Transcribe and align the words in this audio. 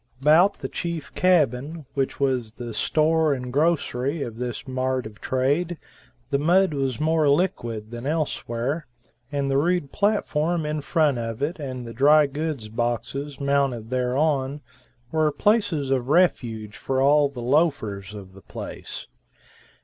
About 0.19 0.55
the 0.57 0.67
chief 0.67 1.13
cabin, 1.13 1.85
which 1.93 2.19
was 2.19 2.53
the 2.53 2.73
store 2.73 3.35
and 3.35 3.53
grocery 3.53 4.23
of 4.23 4.37
this 4.37 4.67
mart 4.67 5.05
of 5.05 5.21
trade, 5.21 5.77
the 6.31 6.39
mud 6.39 6.73
was 6.73 6.99
more 6.99 7.29
liquid 7.29 7.91
than 7.91 8.07
elsewhere, 8.07 8.87
and 9.31 9.47
the 9.51 9.59
rude 9.59 9.91
platform 9.91 10.65
in 10.65 10.81
front 10.81 11.19
of 11.19 11.43
it 11.43 11.59
and 11.59 11.85
the 11.85 11.93
dry 11.93 12.25
goods 12.25 12.67
boxes 12.67 13.39
mounted 13.39 13.91
thereon 13.91 14.61
were 15.11 15.31
places 15.31 15.91
of 15.91 16.09
refuge 16.09 16.77
for 16.77 16.99
all 16.99 17.29
the 17.29 17.43
loafers 17.43 18.15
of 18.15 18.33
the 18.33 18.41
place. 18.41 19.05